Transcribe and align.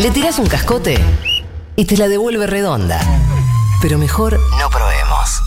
Le 0.00 0.10
tirás 0.10 0.38
un 0.38 0.46
cascote 0.46 0.98
y 1.76 1.84
te 1.84 1.96
la 1.96 2.08
devuelve 2.08 2.46
redonda. 2.46 3.00
Pero 3.82 3.98
mejor 3.98 4.38
no 4.58 4.70
probemos. 4.70 5.40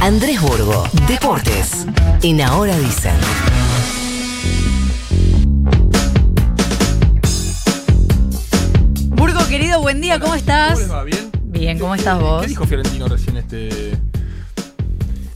Andrés 0.00 0.40
Burgo, 0.40 0.84
Deportes. 1.06 1.86
En 2.22 2.40
Ahora 2.40 2.76
Dicen. 2.78 3.14
Burgo, 9.10 9.46
querido, 9.48 9.80
buen 9.80 10.00
día, 10.00 10.18
¿cómo 10.20 10.34
estás? 10.34 10.72
¿Cómo 10.74 10.80
les 10.80 10.90
va? 10.92 11.04
¿Bien? 11.04 11.30
Bien, 11.44 11.78
¿cómo 11.78 11.94
estás 11.94 12.18
¿Qué- 12.18 12.24
vos? 12.24 12.42
¿Qué 12.42 12.48
dijo 12.48 12.64
Fiorentino 12.66 13.08
recién 13.08 13.36
este? 13.36 13.96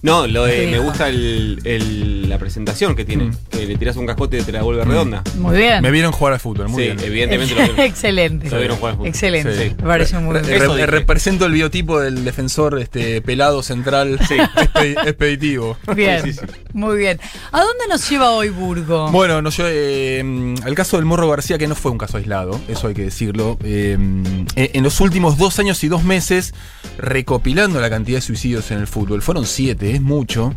No, 0.02 0.26
lo 0.28 0.44
de, 0.44 0.68
me 0.68 0.78
gusta 0.78 1.08
el- 1.08 1.58
el- 1.64 2.28
la 2.28 2.38
presentación 2.38 2.94
que 2.94 3.04
tiene. 3.04 3.24
Mm. 3.24 3.36
Que 3.50 3.66
le 3.66 3.76
tiras 3.76 3.96
un 3.96 4.06
cascote 4.06 4.38
y 4.38 4.42
te 4.42 4.52
la 4.52 4.62
vuelve 4.62 4.84
redonda. 4.84 5.22
Muy 5.38 5.56
bien. 5.56 5.82
Me 5.82 5.90
vieron 5.90 6.12
jugar 6.12 6.34
al 6.34 6.40
fútbol, 6.40 6.68
muy 6.68 6.82
sí, 6.84 6.88
bien. 6.90 7.00
evidentemente 7.00 7.54
lo 7.56 7.60
vieron. 7.62 7.80
Excelente. 7.80 8.48
Lo 8.50 8.58
vieron 8.58 8.76
jugar 8.76 8.90
al 8.92 8.96
fútbol. 8.98 9.08
Excelente. 9.08 9.68
Sí. 9.70 9.74
Me 9.78 9.82
pareció 9.88 10.20
muy 10.20 10.34
Re- 10.34 10.42
bien. 10.42 10.54
Eso 10.54 10.66
re- 10.68 10.74
dije. 10.74 10.86
represento 10.86 11.46
el 11.46 11.52
biotipo 11.52 11.98
del 12.00 12.24
defensor 12.24 12.78
este, 12.78 13.20
pelado 13.22 13.62
central 13.62 14.18
expe- 14.20 15.06
expeditivo. 15.06 15.76
Bien. 15.96 16.22
Sí, 16.22 16.32
sí, 16.32 16.40
Muy 16.72 16.96
bien. 16.96 17.18
¿A 17.50 17.60
dónde 17.62 17.84
nos 17.88 18.08
lleva 18.08 18.30
hoy 18.30 18.50
Burgo? 18.50 19.10
Bueno, 19.10 19.42
no, 19.42 19.50
yo, 19.50 19.64
eh, 19.66 20.20
el 20.64 20.74
caso 20.76 20.96
del 20.96 21.06
Morro 21.06 21.28
García, 21.28 21.58
que 21.58 21.66
no 21.66 21.74
fue 21.74 21.90
un 21.90 21.98
caso 21.98 22.18
aislado, 22.18 22.60
eso 22.68 22.86
hay 22.88 22.94
que 22.94 23.02
decirlo. 23.02 23.58
eh, 23.64 23.94
en 23.94 24.46
en 24.54 24.82
los 24.84 25.00
últimos 25.00 25.38
dos 25.38 25.58
años 25.58 25.82
y 25.82 25.88
dos 25.88 26.04
meses, 26.04 26.54
recopilando 26.98 27.80
la 27.80 27.90
cantidad 27.90 28.18
de 28.18 28.22
suicidios 28.22 28.70
en 28.70 28.78
el 28.78 28.86
fútbol, 28.86 29.22
fueron 29.22 29.46
siete, 29.46 29.87
es 29.94 30.02
mucho. 30.02 30.54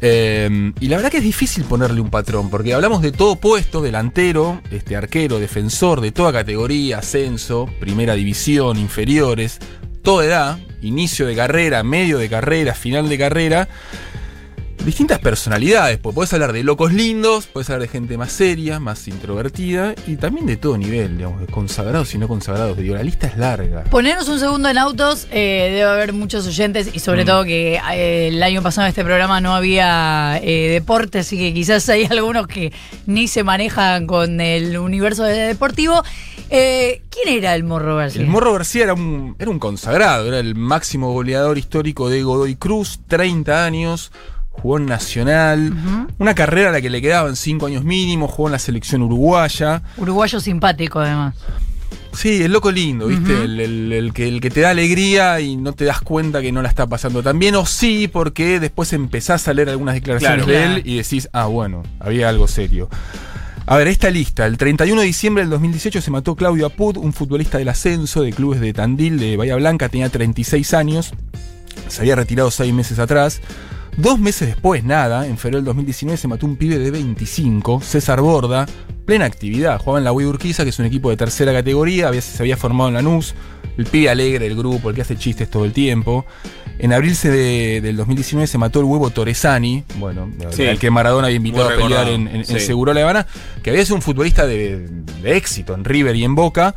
eh, 0.00 0.72
y 0.80 0.88
la 0.88 0.96
verdad 0.96 1.10
que 1.10 1.18
es 1.18 1.24
difícil 1.24 1.64
ponerle 1.64 2.00
un 2.00 2.10
patrón, 2.10 2.50
porque 2.50 2.74
hablamos 2.74 3.02
de 3.02 3.12
todo 3.12 3.36
puesto, 3.36 3.80
delantero, 3.82 4.60
este, 4.70 4.96
arquero, 4.96 5.38
defensor, 5.38 6.00
de 6.00 6.12
toda 6.12 6.32
categoría, 6.32 6.98
ascenso, 6.98 7.68
primera 7.80 8.14
división, 8.14 8.78
inferiores, 8.78 9.58
toda 10.02 10.24
edad, 10.24 10.58
inicio 10.82 11.26
de 11.26 11.34
carrera, 11.34 11.82
medio 11.82 12.18
de 12.18 12.28
carrera, 12.28 12.74
final 12.74 13.08
de 13.08 13.18
carrera 13.18 13.68
distintas 14.84 15.18
personalidades, 15.18 15.98
porque 15.98 16.14
podés 16.16 16.32
hablar 16.34 16.52
de 16.52 16.62
locos 16.62 16.92
lindos, 16.92 17.46
podés 17.46 17.70
hablar 17.70 17.82
de 17.82 17.88
gente 17.88 18.16
más 18.18 18.32
seria, 18.32 18.78
más 18.80 19.06
introvertida 19.08 19.94
y 20.06 20.16
también 20.16 20.46
de 20.46 20.56
todo 20.56 20.76
nivel, 20.76 21.16
digamos, 21.16 21.40
de 21.40 21.46
consagrados 21.46 22.14
y 22.14 22.18
no 22.18 22.28
consagrados. 22.28 22.76
Digo, 22.76 22.94
la 22.94 23.02
lista 23.02 23.26
es 23.26 23.36
larga. 23.38 23.84
Ponernos 23.84 24.28
un 24.28 24.38
segundo 24.38 24.68
en 24.68 24.78
autos, 24.78 25.26
eh, 25.30 25.68
debe 25.70 25.82
haber 25.84 26.12
muchos 26.12 26.46
oyentes 26.46 26.90
y 26.92 26.98
sobre 27.00 27.24
Mm. 27.24 27.26
todo 27.26 27.44
que 27.44 27.80
eh, 27.92 28.28
el 28.28 28.42
año 28.42 28.62
pasado 28.62 28.86
en 28.86 28.90
este 28.90 29.04
programa 29.04 29.40
no 29.40 29.54
había 29.54 30.38
eh, 30.42 30.68
deporte, 30.70 31.20
así 31.20 31.38
que 31.38 31.54
quizás 31.54 31.88
hay 31.88 32.04
algunos 32.10 32.46
que 32.46 32.72
ni 33.06 33.26
se 33.28 33.42
manejan 33.44 34.06
con 34.06 34.40
el 34.40 34.76
universo 34.78 35.22
de- 35.24 35.34
deportivo. 35.46 36.02
Eh, 36.50 37.02
¿Quién 37.10 37.38
era 37.38 37.54
el 37.54 37.64
Morro 37.64 37.96
García? 37.96 38.20
El 38.22 38.28
Morro 38.28 38.52
García 38.52 38.84
era 38.84 38.94
un, 38.94 39.34
era 39.38 39.50
un 39.50 39.58
consagrado, 39.58 40.28
era 40.28 40.38
el 40.38 40.54
máximo 40.54 41.12
goleador 41.12 41.56
histórico 41.58 42.10
de 42.10 42.22
Godoy 42.22 42.56
Cruz, 42.56 43.00
30 43.08 43.64
años, 43.64 44.12
jugó 44.54 44.78
en 44.78 44.86
Nacional, 44.86 45.72
una 46.18 46.34
carrera 46.34 46.70
a 46.70 46.72
la 46.72 46.80
que 46.80 46.88
le 46.90 47.02
quedaban 47.02 47.36
5 47.36 47.66
años 47.66 47.84
mínimo, 47.84 48.26
jugó 48.28 48.48
en 48.48 48.52
la 48.52 48.58
selección 48.58 49.02
uruguaya. 49.02 49.82
Uruguayo 49.98 50.40
simpático, 50.40 51.00
además. 51.00 51.34
Sí, 52.12 52.42
el 52.42 52.52
loco 52.52 52.70
lindo, 52.70 53.08
¿viste? 53.08 53.42
El, 53.44 53.58
el- 53.60 53.92
el 53.92 54.12
que, 54.12 54.28
el 54.28 54.40
que 54.40 54.48
te 54.48 54.60
da 54.60 54.70
alegría 54.70 55.40
y 55.40 55.56
no 55.56 55.72
te 55.72 55.84
das 55.84 56.00
cuenta 56.00 56.40
que 56.40 56.52
no 56.52 56.62
la 56.62 56.68
está 56.68 56.86
pasando 56.86 57.22
tan 57.24 57.38
bien, 57.40 57.56
o 57.56 57.66
sí, 57.66 58.08
porque 58.08 58.60
después 58.60 58.92
empezás 58.92 59.48
a 59.48 59.52
leer 59.54 59.68
algunas 59.70 59.96
declaraciones 59.96 60.44
Claro. 60.44 60.52
de 60.52 60.64
Claro. 60.64 60.76
él 60.76 60.82
y 60.86 60.96
decís, 60.98 61.28
ah, 61.32 61.46
bueno, 61.46 61.82
había 61.98 62.28
algo 62.28 62.46
serio. 62.46 62.88
A 63.66 63.76
ver, 63.78 63.88
esta 63.88 64.10
lista. 64.10 64.46
El 64.46 64.58
31 64.58 65.00
de 65.00 65.06
diciembre 65.08 65.42
del 65.42 65.50
2018 65.50 66.00
se 66.00 66.10
mató 66.12 66.36
Claudio 66.36 66.66
Apud, 66.66 66.98
un 66.98 67.12
futbolista 67.12 67.58
del 67.58 67.68
ascenso 67.70 68.22
de 68.22 68.32
clubes 68.32 68.60
de 68.60 68.72
Tandil, 68.72 69.18
de 69.18 69.36
Bahía 69.36 69.56
Blanca, 69.56 69.88
tenía 69.88 70.08
36 70.08 70.72
años, 70.74 71.12
se 71.88 72.00
había 72.02 72.14
retirado 72.14 72.50
seis 72.52 72.72
meses 72.72 72.98
atrás. 73.00 73.40
Dos 73.96 74.18
meses 74.18 74.48
después, 74.48 74.82
nada, 74.82 75.26
en 75.26 75.38
febrero 75.38 75.58
del 75.58 75.66
2019 75.66 76.16
se 76.16 76.26
mató 76.28 76.46
un 76.46 76.56
pibe 76.56 76.78
de 76.78 76.90
25, 76.90 77.80
César 77.80 78.20
Borda, 78.20 78.66
plena 79.06 79.24
actividad, 79.24 79.78
jugaba 79.78 79.98
en 79.98 80.04
la 80.04 80.12
Wii 80.12 80.26
Urquiza, 80.26 80.64
que 80.64 80.70
es 80.70 80.78
un 80.80 80.86
equipo 80.86 81.10
de 81.10 81.16
tercera 81.16 81.52
categoría, 81.52 82.08
había- 82.08 82.20
se 82.20 82.42
había 82.42 82.56
formado 82.56 82.88
en 82.88 82.94
Lanús, 82.94 83.34
el 83.78 83.86
pibe 83.86 84.10
alegre 84.10 84.48
del 84.48 84.56
grupo, 84.58 84.90
el 84.90 84.96
que 84.96 85.02
hace 85.02 85.16
chistes 85.16 85.48
todo 85.48 85.64
el 85.64 85.72
tiempo. 85.72 86.26
En 86.80 86.92
abril 86.92 87.14
se 87.14 87.30
de- 87.30 87.80
del 87.80 87.96
2019 87.96 88.48
se 88.48 88.58
mató 88.58 88.80
el 88.80 88.86
huevo 88.86 89.10
Torresani, 89.10 89.84
bueno, 89.98 90.28
Sí. 90.50 90.66
al 90.66 90.78
que 90.80 90.90
Maradona 90.90 91.26
había 91.28 91.36
invitado 91.36 91.68
a 91.68 91.76
pelear 91.76 92.08
en. 92.08 92.44
Seguro 92.44 92.92
La 92.94 93.02
Habana, 93.02 93.26
que 93.62 93.70
había 93.70 93.84
sido 93.84 93.94
un 93.96 94.02
futbolista 94.02 94.44
de, 94.44 94.88
de 95.22 95.36
éxito 95.36 95.72
en 95.72 95.84
River 95.84 96.16
y 96.16 96.24
en 96.24 96.34
Boca. 96.34 96.74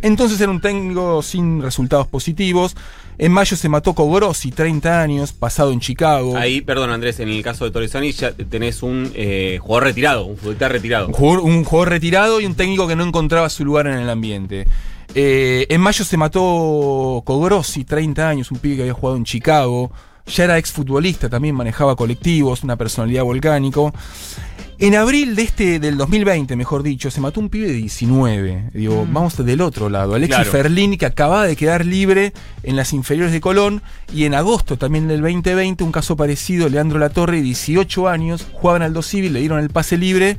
Entonces 0.00 0.40
era 0.40 0.50
un 0.50 0.60
técnico 0.60 1.22
sin 1.22 1.60
resultados 1.60 2.06
positivos. 2.06 2.76
En 3.18 3.30
mayo 3.30 3.56
se 3.56 3.68
mató 3.68 3.94
Cogrossi, 3.94 4.50
30 4.50 5.02
años, 5.02 5.32
pasado 5.32 5.72
en 5.72 5.80
Chicago. 5.80 6.36
Ahí, 6.36 6.60
perdón 6.60 6.90
Andrés, 6.90 7.20
en 7.20 7.28
el 7.28 7.42
caso 7.42 7.64
de 7.64 7.70
Torresani 7.70 8.12
ya 8.12 8.32
tenés 8.32 8.82
un 8.82 9.12
eh, 9.14 9.58
jugador 9.60 9.84
retirado, 9.84 10.24
un 10.24 10.36
futbolista 10.36 10.68
retirado. 10.68 11.08
Un 11.08 11.12
jugador, 11.12 11.44
un 11.44 11.64
jugador 11.64 11.88
retirado 11.90 12.40
y 12.40 12.46
un 12.46 12.54
técnico 12.54 12.88
que 12.88 12.96
no 12.96 13.04
encontraba 13.04 13.48
su 13.48 13.64
lugar 13.64 13.86
en 13.86 13.98
el 13.98 14.08
ambiente. 14.08 14.66
Eh, 15.14 15.66
en 15.68 15.80
mayo 15.80 16.04
se 16.04 16.16
mató 16.16 17.22
Cogrossi, 17.24 17.84
30 17.84 18.28
años, 18.28 18.50
un 18.50 18.58
pibe 18.58 18.76
que 18.76 18.82
había 18.82 18.94
jugado 18.94 19.16
en 19.16 19.24
Chicago. 19.24 19.92
Ya 20.26 20.44
era 20.44 20.56
exfutbolista, 20.56 21.28
también 21.28 21.54
manejaba 21.54 21.96
colectivos, 21.96 22.62
una 22.62 22.76
personalidad 22.76 23.24
volcánico. 23.24 23.92
En 24.84 24.96
abril 24.96 25.36
de 25.36 25.42
este, 25.42 25.78
del 25.78 25.96
2020, 25.96 26.56
mejor 26.56 26.82
dicho, 26.82 27.08
se 27.08 27.20
mató 27.20 27.38
un 27.38 27.48
pibe 27.48 27.68
de 27.68 27.74
19. 27.74 28.70
Digo, 28.74 29.06
vamos 29.08 29.36
del 29.36 29.60
otro 29.60 29.88
lado. 29.88 30.14
Alexis 30.16 30.34
Claro. 30.34 30.50
Ferlini, 30.50 30.96
que 30.98 31.06
acababa 31.06 31.46
de 31.46 31.54
quedar 31.54 31.86
libre 31.86 32.32
en 32.64 32.74
las 32.74 32.92
inferiores 32.92 33.32
de 33.32 33.40
Colón. 33.40 33.80
Y 34.12 34.24
en 34.24 34.34
agosto 34.34 34.76
también 34.76 35.06
del 35.06 35.20
2020, 35.20 35.84
un 35.84 35.92
caso 35.92 36.16
parecido, 36.16 36.68
Leandro 36.68 36.98
Latorre, 36.98 37.42
18 37.42 38.08
años, 38.08 38.44
jugaba 38.52 38.78
en 38.78 38.82
Aldo 38.82 39.02
Civil, 39.02 39.32
le 39.34 39.38
dieron 39.40 39.60
el 39.60 39.70
pase 39.70 39.96
libre. 39.96 40.36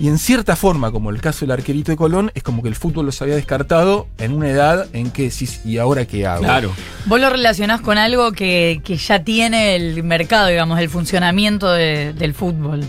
Y 0.00 0.08
en 0.08 0.18
cierta 0.18 0.56
forma, 0.56 0.90
como 0.90 1.10
el 1.10 1.20
caso 1.20 1.40
del 1.46 1.52
arquerito 1.52 1.92
de 1.92 1.96
Colón, 1.96 2.32
es 2.34 2.42
como 2.42 2.62
que 2.62 2.68
el 2.70 2.74
fútbol 2.74 3.06
los 3.06 3.22
había 3.22 3.36
descartado 3.36 4.08
en 4.18 4.32
una 4.32 4.48
edad 4.48 4.88
en 4.94 5.12
que 5.12 5.24
decís, 5.30 5.60
¿y 5.64 5.78
ahora 5.78 6.06
qué 6.06 6.26
hago? 6.26 6.42
Claro. 6.42 6.72
Vos 7.06 7.20
lo 7.20 7.30
relacionás 7.30 7.80
con 7.82 7.98
algo 7.98 8.32
que, 8.32 8.80
que 8.82 8.96
ya 8.96 9.22
tiene 9.22 9.76
el 9.76 10.02
mercado, 10.02 10.48
digamos, 10.48 10.80
el 10.80 10.88
funcionamiento 10.88 11.70
de- 11.70 12.14
del 12.14 12.34
fútbol. 12.34 12.80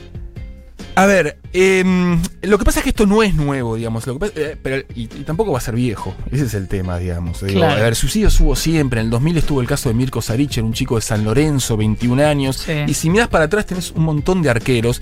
A 0.94 1.06
ver, 1.06 1.38
em, 1.54 2.22
lo 2.42 2.58
que 2.58 2.66
pasa 2.66 2.80
es 2.80 2.84
que 2.84 2.90
esto 2.90 3.06
no 3.06 3.24
es 3.24 3.34
nuevo, 3.34 3.76
digamos. 3.76 4.06
Lo 4.08 4.14
que 4.14 4.20
pasa- 4.20 4.34
eh, 4.36 4.58
pero, 4.62 4.78
y, 4.94 5.04
y 5.04 5.08
tampoco 5.26 5.52
va 5.54 5.58
a 5.58 5.62
ser 5.62 5.74
viejo. 5.76 6.14
Ese 6.32 6.46
es 6.46 6.54
el 6.54 6.68
tema, 6.68 6.98
digamos. 7.00 7.42
Digo, 7.42 7.60
Claro. 7.60 7.80
A 7.80 7.84
ver, 7.86 7.96
suicidios 7.96 8.38
hubo 8.42 8.56
siempre. 8.56 9.00
En 9.00 9.06
el 9.06 9.10
2000 9.12 9.38
estuvo 9.38 9.62
el 9.62 9.68
caso 9.68 9.88
de 9.90 9.96
Mirko 9.96 10.22
Saric, 10.22 10.58
era 10.58 10.66
un 10.66 10.74
chico 10.74 10.96
de 10.96 11.02
San 11.02 11.24
Lorenzo, 11.24 11.78
21 11.78 12.20
años. 12.20 12.58
Sí. 12.58 12.74
Y 12.88 12.94
si 12.94 13.10
miras 13.10 13.30
para 13.30 13.46
atrás, 13.46 13.66
tenés 13.66 13.92
un 13.92 14.04
montón 14.04 14.42
de 14.42 14.50
arqueros. 14.50 15.02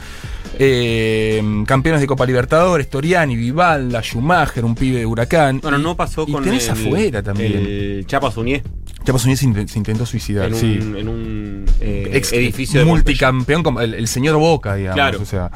em, 0.62 1.64
campeones 1.66 2.02
de 2.02 2.08
Copa 2.08 2.26
Libertadores, 2.26 2.90
Toriani, 2.90 3.36
Vivalda, 3.38 4.02
Schumacher, 4.02 4.66
un 4.66 4.76
pibe 4.76 5.00
de 5.00 5.06
Huracán. 5.06 5.60
Bueno, 5.62 5.80
Y- 5.80 5.84
no 5.84 5.96
pasó 5.96 6.26
y 6.28 6.34
con 6.34 6.44
tenés 6.44 6.66
el, 6.66 6.72
afuera 6.72 7.24
también. 7.24 7.54
el 7.56 8.04
Chapas 8.06 8.36
Unidas 8.36 8.64
se, 9.06 9.46
inten- 9.48 9.68
se 9.68 9.78
intentó 9.80 10.06
suicidar, 10.06 10.48
en 10.48 10.54
un, 10.54 10.60
sí. 10.60 10.74
en 10.76 11.08
un 11.08 11.66
eh, 11.80 12.10
Ex- 12.14 12.34
edificio 12.34 12.86
multicampeón, 12.86 13.64
como 13.64 13.82
el, 13.82 13.94
el 13.94 14.08
señor 14.08 14.36
Boca, 14.38 14.76
digamos. 14.76 14.96
Claro. 14.96 15.22
O 15.22 15.26
sea, 15.26 15.50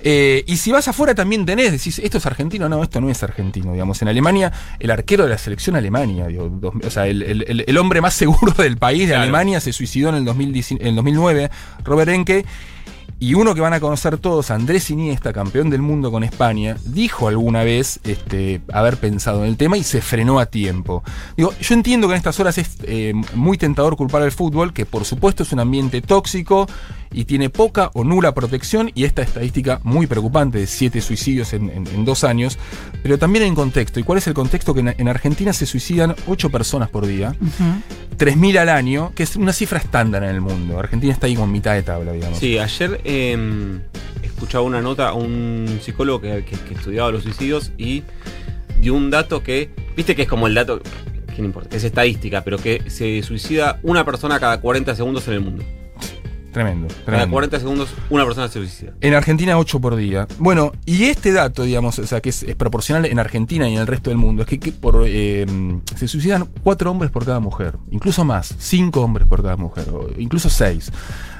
eh, 0.00 0.44
y 0.46 0.56
si 0.56 0.70
vas 0.72 0.86
afuera 0.88 1.14
también 1.14 1.44
tenés, 1.44 1.72
decís, 1.72 1.98
¿esto 1.98 2.18
es 2.18 2.26
argentino? 2.26 2.68
No, 2.68 2.82
esto 2.82 3.00
no 3.00 3.10
es 3.10 3.22
argentino. 3.22 3.72
Digamos, 3.72 4.00
en 4.02 4.08
Alemania, 4.08 4.52
el 4.78 4.90
arquero 4.90 5.24
de 5.24 5.30
la 5.30 5.38
selección 5.38 5.76
Alemania, 5.76 6.26
digo, 6.26 6.48
dos- 6.48 6.74
o 6.84 6.90
sea, 6.90 7.06
el, 7.06 7.22
el- 7.22 7.44
el- 7.48 7.64
el 7.66 7.78
hombre 7.78 8.00
más 8.00 8.14
seguro 8.14 8.52
del 8.58 8.76
país 8.76 9.00
de 9.02 9.06
Claro. 9.08 9.22
Alemania 9.22 9.60
se 9.60 9.72
suicidó 9.72 10.10
en 10.10 10.16
el, 10.16 10.24
2010 10.24 10.72
en 10.72 10.86
el 10.86 10.96
2009, 10.96 11.50
Robert 11.84 12.10
Enke. 12.10 12.44
Y 13.22 13.34
uno 13.34 13.54
que 13.54 13.60
van 13.60 13.72
a 13.72 13.78
conocer 13.78 14.18
todos, 14.18 14.50
Andrés 14.50 14.90
Iniesta, 14.90 15.32
campeón 15.32 15.70
del 15.70 15.80
mundo 15.80 16.10
con 16.10 16.24
España, 16.24 16.76
dijo 16.84 17.28
alguna 17.28 17.62
vez 17.62 18.00
este, 18.02 18.62
haber 18.72 18.96
pensado 18.96 19.44
en 19.44 19.50
el 19.50 19.56
tema 19.56 19.76
y 19.76 19.84
se 19.84 20.00
frenó 20.00 20.40
a 20.40 20.46
tiempo. 20.46 21.04
Digo, 21.36 21.54
yo 21.60 21.74
entiendo 21.76 22.08
que 22.08 22.14
en 22.14 22.18
estas 22.18 22.40
horas 22.40 22.58
es 22.58 22.78
eh, 22.82 23.12
muy 23.34 23.58
tentador 23.58 23.96
culpar 23.96 24.22
al 24.22 24.32
fútbol, 24.32 24.72
que 24.72 24.86
por 24.86 25.04
supuesto 25.04 25.44
es 25.44 25.52
un 25.52 25.60
ambiente 25.60 26.02
tóxico 26.02 26.66
y 27.12 27.24
tiene 27.24 27.48
poca 27.48 27.92
o 27.94 28.02
nula 28.02 28.34
protección, 28.34 28.90
y 28.92 29.04
esta 29.04 29.22
estadística 29.22 29.78
muy 29.84 30.08
preocupante 30.08 30.58
de 30.58 30.66
siete 30.66 31.00
suicidios 31.00 31.52
en, 31.52 32.04
dos 32.04 32.24
años, 32.24 32.58
pero 33.04 33.18
también 33.18 33.44
en 33.44 33.54
contexto. 33.54 34.00
¿Y 34.00 34.02
cuál 34.02 34.18
es 34.18 34.26
el 34.26 34.34
contexto? 34.34 34.74
Que 34.74 34.80
en 34.98 35.08
Argentina 35.08 35.52
se 35.52 35.66
suicidan 35.66 36.16
ocho 36.26 36.50
personas 36.50 36.88
por 36.88 37.06
día, 37.06 37.36
3.000 38.22 38.56
al 38.58 38.68
año, 38.68 39.12
que 39.16 39.24
es 39.24 39.34
una 39.34 39.52
cifra 39.52 39.78
estándar 39.78 40.22
en 40.22 40.30
el 40.30 40.40
mundo. 40.40 40.78
Argentina 40.78 41.12
está 41.12 41.26
ahí 41.26 41.34
con 41.34 41.50
mitad 41.50 41.74
de 41.74 41.82
tabla, 41.82 42.12
digamos. 42.12 42.38
Sí, 42.38 42.56
ayer 42.58 43.00
eh, 43.04 43.80
escuchaba 44.22 44.62
una 44.64 44.80
nota 44.80 45.08
a 45.08 45.14
un 45.14 45.80
psicólogo 45.82 46.20
que, 46.20 46.44
que- 46.44 46.56
que 46.56 46.74
estudiaba 46.74 47.10
los 47.10 47.24
suicidios 47.24 47.72
y 47.78 48.04
dio 48.80 48.94
un 48.94 49.10
dato 49.10 49.42
que, 49.42 49.70
viste 49.96 50.14
que 50.14 50.22
es 50.22 50.28
como 50.28 50.46
el 50.46 50.54
dato, 50.54 50.80
¿qué 51.34 51.42
no 51.42 51.46
importa? 51.46 51.76
Es 51.76 51.82
estadística, 51.82 52.44
pero 52.44 52.58
que 52.58 52.88
se 52.90 53.22
suicida 53.24 53.80
una 53.82 54.04
persona 54.04 54.38
cada 54.38 54.60
40 54.60 54.94
segundos 54.94 55.26
en 55.26 55.34
el 55.34 55.40
mundo. 55.40 55.64
Tremendo. 56.52 56.88
Cada 56.88 57.04
tremendo. 57.04 57.32
40 57.32 57.58
segundos 57.58 57.94
una 58.10 58.24
persona 58.24 58.48
se 58.48 58.58
suicida. 58.58 58.92
En 59.00 59.14
Argentina 59.14 59.58
8 59.58 59.80
por 59.80 59.96
día. 59.96 60.26
Bueno, 60.38 60.72
y 60.86 61.04
este 61.04 61.32
dato, 61.32 61.64
digamos, 61.64 61.98
o 61.98 62.06
sea, 62.06 62.20
que 62.20 62.30
es, 62.30 62.42
es 62.42 62.54
proporcional 62.54 63.06
en 63.06 63.18
Argentina 63.18 63.68
y 63.68 63.74
en 63.74 63.80
el 63.80 63.86
resto 63.86 64.10
del 64.10 64.18
mundo, 64.18 64.42
es 64.42 64.48
que, 64.48 64.58
que 64.60 64.72
por, 64.72 65.04
eh, 65.06 65.46
se 65.96 66.08
suicidan 66.08 66.48
4 66.62 66.90
hombres 66.90 67.10
por 67.10 67.24
cada 67.24 67.40
mujer, 67.40 67.76
incluso 67.90 68.24
más, 68.24 68.54
5 68.58 69.00
hombres 69.00 69.26
por 69.26 69.42
cada 69.42 69.56
mujer, 69.56 69.88
o 69.90 70.08
incluso 70.18 70.48
6. 70.48 70.92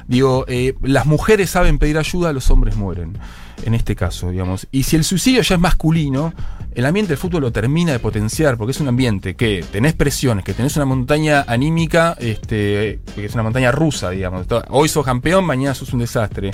Digo, 0.06 0.44
eh, 0.48 0.74
las 0.82 1.06
mujeres 1.06 1.50
saben 1.50 1.78
pedir 1.78 1.98
ayuda, 1.98 2.32
los 2.32 2.50
hombres 2.50 2.76
mueren, 2.76 3.18
en 3.64 3.74
este 3.74 3.94
caso, 3.96 4.30
digamos. 4.30 4.66
Y 4.70 4.82
si 4.84 4.96
el 4.96 5.04
suicidio 5.04 5.42
ya 5.42 5.54
es 5.54 5.60
masculino, 5.60 6.32
el 6.74 6.86
ambiente 6.86 7.10
del 7.10 7.18
fútbol 7.18 7.42
lo 7.42 7.52
termina 7.52 7.92
de 7.92 7.98
potenciar, 7.98 8.56
porque 8.56 8.72
es 8.72 8.80
un 8.80 8.88
ambiente 8.88 9.34
que 9.34 9.64
tenés 9.70 9.94
presiones, 9.94 10.44
que 10.44 10.54
tenés 10.54 10.76
una 10.76 10.84
montaña 10.86 11.44
anímica, 11.46 12.16
este, 12.18 13.00
que 13.14 13.26
es 13.26 13.34
una 13.34 13.42
montaña 13.42 13.70
rusa, 13.72 14.10
digamos. 14.10 14.46
Hoy 14.70 14.88
sos 14.88 15.04
campeón, 15.04 15.44
mañana 15.44 15.74
sos 15.74 15.92
un 15.92 16.00
desastre. 16.00 16.50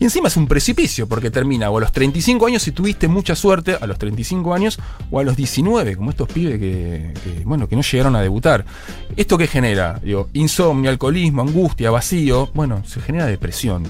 Y 0.00 0.04
encima 0.04 0.28
es 0.28 0.36
un 0.36 0.46
precipicio, 0.46 1.08
porque 1.08 1.30
termina 1.30 1.70
o 1.70 1.78
a 1.78 1.80
los 1.80 1.90
35 1.90 2.46
años 2.46 2.62
si 2.62 2.70
tuviste 2.70 3.08
mucha 3.08 3.34
suerte, 3.34 3.76
a 3.80 3.86
los 3.86 3.98
35 3.98 4.54
años, 4.54 4.78
o 5.10 5.18
a 5.18 5.24
los 5.24 5.36
19, 5.36 5.96
como 5.96 6.10
estos 6.10 6.28
pibes 6.28 6.60
que, 6.60 7.12
bueno, 7.44 7.68
que 7.68 7.74
no 7.74 7.82
llegaron 7.82 8.14
a 8.14 8.20
debutar. 8.20 8.64
¿Esto 9.16 9.36
qué 9.36 9.48
genera? 9.48 9.98
Digo, 10.02 10.28
insomnio, 10.34 10.90
alcoholismo, 10.90 11.42
angustia, 11.42 11.90
vacío. 11.90 12.48
Bueno, 12.54 12.84
se 12.86 13.00
genera 13.00 13.26
depresión. 13.26 13.88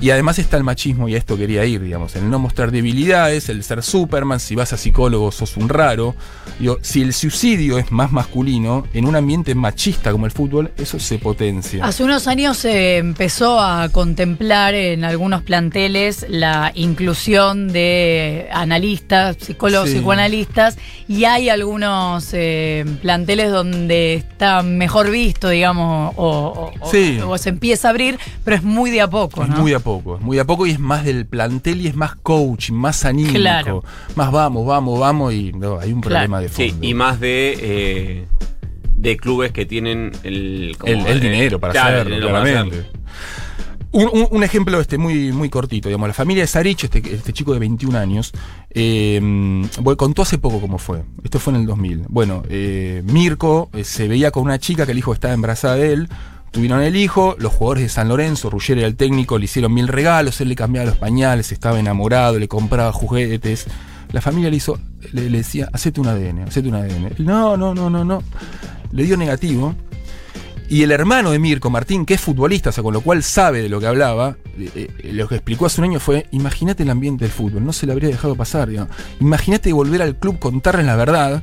Y 0.00 0.10
además 0.10 0.38
está 0.38 0.56
el 0.56 0.62
machismo, 0.62 1.08
y 1.08 1.14
a 1.14 1.18
esto 1.18 1.36
quería 1.36 1.64
ir, 1.64 1.82
digamos, 1.82 2.14
el 2.14 2.30
no 2.30 2.38
mostrar 2.38 2.70
debilidades, 2.70 3.48
el 3.48 3.64
ser 3.64 3.82
Superman, 3.82 4.38
si 4.38 4.54
vas 4.54 4.72
a 4.72 4.76
psicólogo 4.76 5.32
sos 5.32 5.56
un 5.56 5.68
raro. 5.68 6.14
Digo, 6.60 6.78
si 6.82 7.02
el 7.02 7.12
suicidio 7.12 7.78
es 7.78 7.90
más 7.90 8.12
masculino, 8.12 8.84
en 8.92 9.06
un 9.06 9.16
ambiente 9.16 9.56
machista 9.56 10.12
como 10.12 10.26
el 10.26 10.30
fútbol, 10.30 10.70
eso 10.76 11.00
se 11.00 11.18
potencia. 11.18 11.84
Hace 11.84 12.04
unos 12.04 12.28
años 12.28 12.58
se 12.58 12.98
empezó 12.98 13.60
a 13.60 13.88
contemplar 13.88 14.74
en 14.74 15.02
algunos 15.04 15.37
planteles 15.42 16.26
la 16.28 16.72
inclusión 16.74 17.68
de 17.72 18.48
analistas, 18.52 19.36
psicólogos, 19.40 19.88
Sí. 19.90 19.96
psicoanalistas, 19.96 20.78
y 21.08 21.24
hay 21.24 21.48
algunos 21.48 22.30
eh, 22.32 22.84
planteles 23.02 23.50
donde 23.50 24.14
está 24.14 24.62
mejor 24.62 25.10
visto, 25.10 25.48
digamos, 25.48 26.12
o, 26.16 26.26
o- 26.26 26.72
o- 26.86 26.90
Sí. 26.90 27.18
o 27.24 27.36
se 27.38 27.48
empieza 27.50 27.88
a 27.88 27.90
abrir, 27.90 28.18
pero 28.44 28.56
es 28.56 28.62
muy 28.62 28.90
de 28.90 29.00
a 29.00 29.08
poco, 29.08 29.42
Es 29.42 29.48
¿no? 29.48 29.56
muy 29.58 29.72
a 29.74 29.80
poco, 29.80 30.16
es 30.16 30.22
muy 30.22 30.38
a 30.38 30.44
poco 30.44 30.66
y 30.66 30.70
es 30.70 30.78
más 30.78 31.04
del 31.04 31.26
plantel 31.26 31.80
y 31.80 31.86
es 31.88 31.94
más 31.96 32.14
coaching, 32.16 32.74
más 32.74 33.04
anímico. 33.04 33.38
Claro. 33.38 33.84
Más 34.14 34.30
vamos, 34.32 34.66
vamos, 34.66 34.98
vamos 34.98 35.32
y 35.34 35.52
no, 35.52 35.78
hay 35.78 35.92
un 35.92 36.00
Claro. 36.00 36.14
problema 36.26 36.40
de 36.40 36.48
fondo. 36.48 36.72
Sí, 36.72 36.78
y 36.88 36.94
más 36.94 37.20
de, 37.20 37.58
eh, 37.60 38.24
de 38.94 39.16
clubes 39.16 39.52
que 39.52 39.64
tienen 39.66 40.12
el, 40.24 40.74
como, 40.78 40.92
el, 40.92 41.06
el 41.06 41.16
eh, 41.18 41.20
dinero 41.20 41.60
para 41.60 41.72
claro, 41.72 41.96
el 42.02 42.06
hacerlo, 42.08 42.26
para 42.32 42.42
hacerlo. 42.42 42.72
Un, 43.98 44.44
ejemplo 44.44 44.80
este 44.80 44.96
muy, 44.96 45.32
muy 45.32 45.48
cortito, 45.48 45.88
digamos, 45.88 46.06
la 46.06 46.14
familia 46.14 46.44
de 46.44 46.46
Sarich, 46.46 46.84
este, 46.84 46.98
este 46.98 47.32
chico 47.32 47.52
de 47.52 47.58
21 47.58 47.98
años, 47.98 48.32
eh, 48.70 49.20
contó 49.96 50.22
hace 50.22 50.38
poco 50.38 50.60
cómo 50.60 50.78
fue. 50.78 51.02
Esto 51.24 51.40
fue 51.40 51.54
en 51.54 51.60
el 51.60 51.66
2000. 51.66 52.04
Bueno, 52.08 52.44
eh, 52.48 53.02
Mirko 53.04 53.70
eh, 53.72 53.82
se 53.82 54.06
veía 54.06 54.30
con 54.30 54.44
una 54.44 54.60
chica 54.60 54.86
que 54.86 54.92
el 54.92 54.98
hijo 54.98 55.12
estaba 55.12 55.34
embarazada 55.34 55.74
de 55.74 55.92
él. 55.92 56.08
Tuvieron 56.52 56.80
el 56.80 56.94
hijo, 56.94 57.34
los 57.40 57.52
jugadores 57.52 57.82
de 57.82 57.88
San 57.88 58.08
Lorenzo, 58.08 58.50
Ruggeri 58.50 58.80
era 58.80 58.88
el 58.88 58.94
técnico, 58.94 59.36
le 59.36 59.46
hicieron 59.46 59.74
mil 59.74 59.88
regalos, 59.88 60.40
él 60.40 60.48
le 60.48 60.54
cambiaba 60.54 60.86
los 60.86 60.96
pañales, 60.96 61.50
estaba 61.50 61.80
enamorado, 61.80 62.38
le 62.38 62.46
compraba 62.46 62.92
juguetes. 62.92 63.66
La 64.12 64.20
familia 64.20 64.48
le 64.48 64.56
hizo, 64.56 64.78
le, 65.12 65.28
le 65.28 65.38
decía, 65.38 65.68
hacete 65.72 66.00
un 66.00 66.06
ADN, 66.06 66.44
hacete 66.46 66.68
un 66.68 66.76
ADN. 66.76 67.14
No, 67.18 67.56
no, 67.56 67.74
no, 67.74 67.90
no, 67.90 68.04
no. 68.04 68.22
Le 68.92 69.02
dio 69.02 69.16
negativo. 69.16 69.74
Y 70.70 70.82
el 70.82 70.92
hermano 70.92 71.30
de 71.30 71.38
Mirko, 71.38 71.70
Martín, 71.70 72.04
que 72.04 72.14
es 72.14 72.20
futbolista, 72.20 72.68
o 72.68 72.72
sea, 72.72 72.82
con 72.82 72.92
lo 72.92 73.00
cual 73.00 73.22
sabe 73.22 73.62
de 73.62 73.70
lo 73.70 73.80
que 73.80 73.86
hablaba, 73.86 74.36
eh, 74.58 74.90
eh, 74.98 75.12
lo 75.14 75.26
que 75.26 75.36
explicó 75.36 75.64
hace 75.64 75.80
un 75.80 75.86
año 75.86 75.98
fue, 75.98 76.26
imagínate 76.30 76.82
el 76.82 76.90
ambiente 76.90 77.24
del 77.24 77.32
fútbol, 77.32 77.64
no 77.64 77.72
se 77.72 77.86
le 77.86 77.92
habría 77.92 78.10
dejado 78.10 78.34
pasar, 78.34 78.68
digamos. 78.68 78.94
Imagínate 79.18 79.72
volver 79.72 80.02
al 80.02 80.16
club, 80.16 80.38
contarles 80.38 80.84
la 80.84 80.96
verdad. 80.96 81.42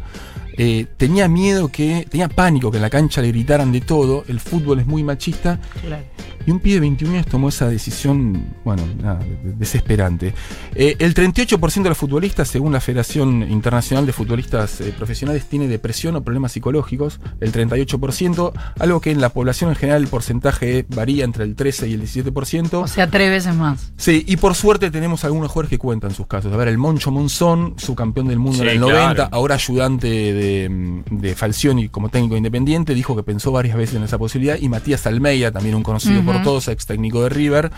Eh, 0.57 0.85
tenía 0.97 1.27
miedo 1.27 1.67
que, 1.69 2.07
tenía 2.09 2.29
pánico 2.29 2.71
que 2.71 2.77
en 2.77 2.83
la 2.83 2.89
cancha 2.89 3.21
le 3.21 3.29
gritaran 3.29 3.71
de 3.71 3.81
todo, 3.81 4.23
el 4.27 4.39
fútbol 4.39 4.79
es 4.79 4.85
muy 4.87 5.03
machista, 5.03 5.59
Claro. 5.85 6.03
y 6.45 6.51
un 6.51 6.59
pibe 6.59 6.75
de 6.75 6.79
21 6.81 7.13
años 7.15 7.25
tomó 7.27 7.49
esa 7.49 7.67
decisión, 7.67 8.45
bueno, 8.63 8.83
nada, 9.01 9.19
de- 9.19 9.53
desesperante. 9.53 10.33
Eh, 10.75 10.95
el 10.99 11.13
38% 11.13 11.83
de 11.83 11.89
los 11.89 11.97
futbolistas, 11.97 12.47
según 12.47 12.71
la 12.73 12.79
Federación 12.81 13.43
Internacional 13.49 14.05
de 14.05 14.13
Futbolistas 14.13 14.79
eh, 14.81 14.93
Profesionales, 14.95 15.45
tiene 15.49 15.67
depresión 15.67 16.15
o 16.15 16.23
problemas 16.23 16.51
psicológicos. 16.53 17.19
El 17.41 17.51
38%, 17.51 18.53
algo 18.79 19.01
que 19.01 19.11
en 19.11 19.21
la 19.21 19.29
población 19.29 19.71
en 19.71 19.75
general 19.75 20.01
el 20.03 20.07
porcentaje 20.07 20.85
varía 20.89 21.23
entre 21.25 21.43
el 21.43 21.55
13 21.55 21.87
y 21.89 21.93
el 21.93 22.01
17%. 22.03 22.73
O 22.81 22.87
sea, 22.87 23.09
tres 23.09 23.29
veces 23.29 23.55
más. 23.55 23.91
Sí, 23.97 24.23
y 24.27 24.37
por 24.37 24.55
suerte 24.55 24.91
tenemos 24.91 25.23
algunos 25.25 25.49
jugadores 25.51 25.69
que 25.69 25.77
cuentan 25.77 26.11
sus 26.13 26.27
casos. 26.27 26.53
A 26.53 26.57
ver, 26.57 26.67
el 26.67 26.77
Moncho 26.77 27.11
Monzón, 27.11 27.73
su 27.77 27.95
campeón 27.95 28.27
del 28.27 28.39
mundo 28.39 28.59
Sí, 28.59 28.63
en 28.63 28.69
el 28.69 28.77
claro. 28.79 28.93
90, 29.15 29.23
ahora 29.31 29.55
ayudante 29.55 30.07
de, 30.07 30.44
de 30.45 31.35
Falcioni 31.35 31.89
como 31.89 32.09
técnico 32.09 32.37
independiente, 32.37 32.93
dijo 32.93 33.15
que 33.15 33.23
pensó 33.23 33.51
varias 33.51 33.77
veces 33.77 33.95
en 33.95 34.03
esa 34.03 34.17
posibilidad. 34.17 34.57
Y 34.59 34.69
Matías 34.69 35.05
Almeida, 35.07 35.51
también 35.51 35.75
un 35.75 35.83
conocido 35.83 36.21
por 36.23 36.41
todos, 36.43 36.67
ex 36.67 36.85
técnico 36.85 37.23
de 37.23 37.29
River, 37.29 37.71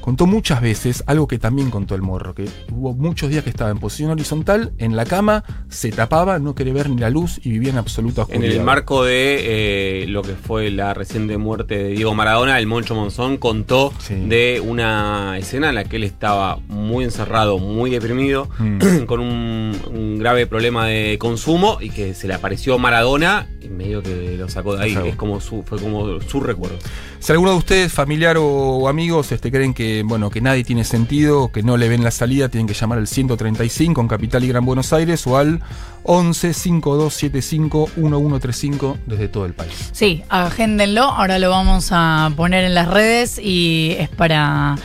contó 0.00 0.26
muchas 0.26 0.60
veces 0.60 1.02
algo 1.06 1.26
que 1.26 1.38
también 1.38 1.70
contó 1.70 1.94
el 1.94 2.02
morro, 2.02 2.34
que 2.34 2.46
hubo 2.72 2.92
muchos 2.94 3.30
días 3.30 3.42
que 3.44 3.50
estaba 3.50 3.70
en 3.70 3.78
posición 3.78 4.10
horizontal, 4.10 4.72
en 4.78 4.96
la 4.96 5.04
cama, 5.06 5.44
se 5.68 5.90
tapaba, 5.92 6.38
no 6.38 6.54
quería 6.54 6.74
ver 6.74 6.90
ni 6.90 6.98
la 6.98 7.10
luz 7.10 7.40
y 7.42 7.50
vivía 7.50 7.70
en 7.70 7.78
absoluta 7.78 8.22
En 8.22 8.36
oscuridad. 8.36 8.54
el 8.56 8.62
marco 8.62 9.04
de 9.04 10.02
eh, 10.02 10.06
lo 10.08 10.22
que 10.22 10.32
fue 10.34 10.70
la 10.70 10.92
reciente 10.94 11.38
muerte 11.38 11.76
de 11.78 11.88
Diego 11.90 12.14
Maradona, 12.14 12.58
el 12.58 12.66
Moncho 12.66 12.94
Monzón 12.94 13.36
contó 13.38 13.92
Sí. 13.98 14.14
de 14.14 14.60
una 14.64 15.38
escena 15.38 15.70
en 15.70 15.74
la 15.76 15.84
que 15.84 15.96
él 15.96 16.04
estaba 16.04 16.58
muy 16.68 17.04
encerrado, 17.04 17.58
muy 17.58 17.90
deprimido, 17.90 18.48
Mm. 18.58 19.04
con 19.06 19.20
un, 19.20 19.72
un 19.90 20.18
grave 20.18 20.46
problema 20.46 20.86
de 20.86 21.16
consumo 21.18 21.78
y 21.80 21.90
que 21.90 22.03
se 22.12 22.28
le 22.28 22.34
apareció 22.34 22.78
Maradona 22.78 23.46
y 23.62 23.68
medio 23.68 24.02
que 24.02 24.36
lo 24.36 24.48
sacó 24.48 24.76
de 24.76 24.84
ahí. 24.84 24.98
Es 25.06 25.16
como 25.16 25.40
su, 25.40 25.62
fue 25.62 25.80
como 25.80 26.20
su 26.20 26.40
recuerdo. 26.40 26.76
Si 27.20 27.32
alguno 27.32 27.52
de 27.52 27.56
ustedes, 27.56 27.92
familiar 27.92 28.36
o, 28.36 28.44
o 28.44 28.88
amigos, 28.88 29.32
este, 29.32 29.50
creen 29.50 29.72
que, 29.72 30.02
bueno, 30.04 30.28
que 30.28 30.42
nadie 30.42 30.64
tiene 30.64 30.84
sentido, 30.84 31.50
que 31.50 31.62
no 31.62 31.78
le 31.78 31.88
ven 31.88 32.04
la 32.04 32.10
salida, 32.10 32.50
tienen 32.50 32.66
que 32.66 32.74
llamar 32.74 32.98
al 32.98 33.06
135 33.06 34.00
en 34.00 34.08
Capital 34.08 34.44
y 34.44 34.48
Gran 34.48 34.66
Buenos 34.66 34.92
Aires 34.92 35.26
o 35.26 35.38
al 35.38 35.62
11 36.02 36.52
5275 36.52 37.90
1135 37.96 38.98
desde 39.06 39.28
todo 39.28 39.46
el 39.46 39.54
país. 39.54 39.90
Sí, 39.92 40.22
agéndenlo. 40.28 41.04
Ahora 41.04 41.38
lo 41.38 41.48
vamos 41.48 41.88
a 41.92 42.30
poner 42.36 42.64
en 42.64 42.74
las 42.74 42.88
redes 42.88 43.38
y 43.38 43.96
es 43.98 44.10
para 44.10 44.76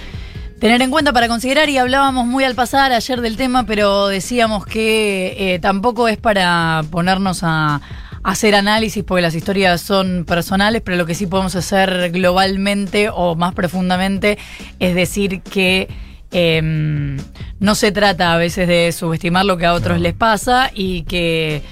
tener 0.60 0.82
en 0.82 0.92
cuenta, 0.92 1.14
para 1.14 1.28
considerar. 1.28 1.70
Y 1.70 1.78
hablábamos 1.78 2.26
muy 2.28 2.44
al 2.44 2.56
pasar 2.56 2.92
ayer 2.92 3.22
del 3.22 3.38
tema, 3.38 3.66
pero 3.66 4.08
decíamos 4.08 4.66
que 4.66 5.36
eh, 5.56 5.60
tampoco 5.60 6.08
es 6.08 6.18
para 6.18 6.84
ponernos 6.92 7.40
a 7.44 7.82
hacer 8.24 8.54
análisis 8.56 9.04
porque 9.04 9.22
las 9.22 9.34
historias 9.34 9.82
son 9.82 10.26
personales, 10.26 10.82
pero 10.84 10.98
lo 10.98 11.06
que 11.06 11.16
sí 11.16 11.26
podemos 11.26 11.56
hacer 11.56 12.12
globalmente 12.12 13.10
o 13.10 13.36
más 13.36 13.54
profundamente 13.54 14.38
es 14.80 14.94
decir 14.94 15.42
que 15.42 15.88
em, 16.32 17.18
no 17.60 17.76
se 17.76 17.92
trata 17.94 18.34
a 18.34 18.38
veces 18.38 18.68
de 18.68 18.92
subestimar 18.92 19.46
lo 19.46 19.58
que 19.58 19.66
a 19.66 19.74
otros 19.74 19.98
No. 19.98 20.04
les 20.04 20.14
pasa 20.14 20.70
y 20.74 21.04
que 21.04 21.64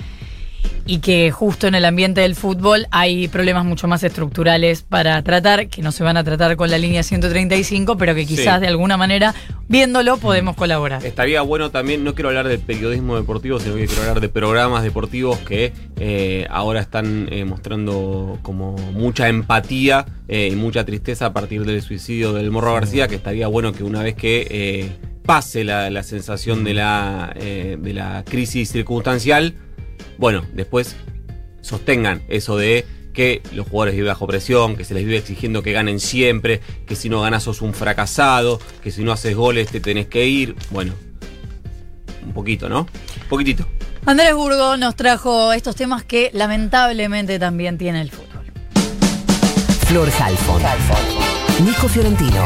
y 0.88 1.00
que 1.00 1.30
justo 1.32 1.68
en 1.68 1.76
el 1.76 1.86
ambiente 1.86 2.22
del 2.22 2.36
fútbol 2.36 2.88
hay 2.92 3.28
problemas 3.28 3.66
mucho 3.66 3.88
más 3.88 4.04
estructurales 4.04 4.82
para 4.82 5.22
tratar, 5.22 5.68
que 5.68 5.82
no 5.82 5.92
se 5.92 6.04
van 6.04 6.18
a 6.18 6.24
tratar 6.24 6.56
con 6.56 6.72
la 6.72 6.78
línea 6.78 7.04
135, 7.04 7.98
pero 7.98 8.16
que 8.16 8.26
quizás 8.26 8.56
Sí. 8.56 8.62
de 8.62 8.68
alguna 8.68 8.96
manera, 8.98 9.36
viéndolo, 9.68 10.18
podemos 10.18 10.56
colaborar. 10.56 11.06
Estaría 11.06 11.42
bueno 11.42 11.70
también, 11.70 12.04
no 12.04 12.16
quiero 12.16 12.30
hablar 12.30 12.48
de 12.48 12.58
periodismo 12.58 13.18
deportivo, 13.18 13.60
sino 13.60 13.76
que 13.76 13.86
quiero 13.86 14.02
hablar 14.04 14.22
de 14.22 14.30
programas 14.30 14.84
deportivos 14.84 15.38
que 15.40 15.74
eh, 15.98 16.48
ahora 16.50 16.80
están 16.80 17.28
eh, 17.32 17.44
mostrando 17.44 18.40
como 18.42 18.74
mucha 18.94 19.28
empatía 19.28 20.06
eh, 20.28 20.50
y 20.52 20.56
mucha 20.56 20.86
tristeza 20.86 21.28
a 21.28 21.34
partir 21.34 21.66
del 21.66 21.82
suicidio 21.82 22.32
del 22.34 22.50
Morro 22.52 22.74
García, 22.74 23.08
que 23.08 23.16
estaría 23.16 23.48
bueno 23.48 23.74
que 23.74 23.84
una 23.84 24.02
vez 24.04 24.16
que 24.16 24.92
pase 25.26 25.66
la, 25.66 25.90
la 25.90 26.04
sensación 26.04 26.64
de 26.64 26.74
la, 26.74 27.34
de 27.36 27.94
la 27.94 28.24
crisis 28.26 28.72
circunstancial, 28.72 29.56
bueno, 30.18 30.46
después 30.54 30.96
sostengan 31.62 32.22
eso 32.28 32.58
de 32.58 32.86
que 33.14 33.42
los 33.52 33.68
jugadores 33.68 33.96
viven 33.96 34.10
bajo 34.10 34.28
presión, 34.28 34.76
que 34.76 34.84
se 34.84 34.94
les 34.94 35.04
vive 35.04 35.18
exigiendo 35.18 35.64
que 35.64 35.72
ganen 35.72 36.00
siempre, 36.00 36.62
que 36.86 36.96
si 36.96 37.10
no 37.10 37.22
ganas 37.22 37.44
sos 37.44 37.62
un 37.64 37.74
fracasado, 37.74 38.60
que 38.84 38.92
si 38.92 39.04
no 39.04 39.12
haces 39.12 39.36
goles 39.36 39.70
te 39.70 39.80
tenés 39.80 40.06
que 40.06 40.28
ir. 40.28 40.56
Bueno, 40.70 40.94
un 42.24 42.34
poquito, 42.34 42.70
¿no? 42.70 42.82
Un 42.82 43.28
poquitito. 43.28 43.68
Andrés 44.06 44.36
Burgo 44.36 44.78
nos 44.78 44.96
trajo 44.96 45.52
estos 45.52 45.76
temas 45.76 46.04
que 46.04 46.30
lamentablemente 46.34 47.40
también 47.40 47.78
tiene 47.78 48.02
el 48.02 48.12
fútbol. 48.12 48.46
Flor 49.88 50.10
Halfon. 50.20 50.62
Nico 51.66 51.90
Fiorentino. 51.90 52.46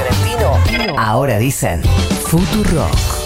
Ahora 0.98 1.38
dicen 1.38 1.84
Futurock. 2.26 3.21